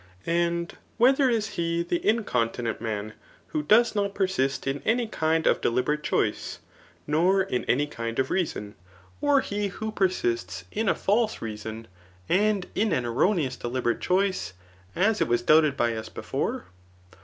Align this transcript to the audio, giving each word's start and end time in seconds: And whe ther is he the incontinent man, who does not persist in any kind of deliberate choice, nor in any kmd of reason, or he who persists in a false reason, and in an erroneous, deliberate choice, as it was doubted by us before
And 0.25 0.73
whe 0.97 1.13
ther 1.15 1.29
is 1.29 1.49
he 1.49 1.83
the 1.83 2.03
incontinent 2.03 2.81
man, 2.81 3.13
who 3.49 3.61
does 3.61 3.93
not 3.93 4.15
persist 4.15 4.65
in 4.65 4.81
any 4.83 5.05
kind 5.07 5.45
of 5.45 5.61
deliberate 5.61 6.01
choice, 6.01 6.57
nor 7.05 7.43
in 7.43 7.63
any 7.65 7.85
kmd 7.85 8.17
of 8.17 8.31
reason, 8.31 8.73
or 9.21 9.41
he 9.41 9.67
who 9.67 9.91
persists 9.91 10.63
in 10.71 10.89
a 10.89 10.95
false 10.95 11.39
reason, 11.39 11.87
and 12.27 12.65
in 12.73 12.93
an 12.93 13.05
erroneous, 13.05 13.55
deliberate 13.55 14.01
choice, 14.01 14.53
as 14.95 15.21
it 15.21 15.27
was 15.27 15.43
doubted 15.43 15.77
by 15.77 15.95
us 15.95 16.09
before 16.09 16.65